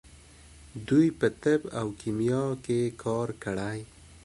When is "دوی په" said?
0.87-1.27